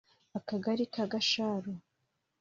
[0.37, 1.71] Akagari ka Gasharu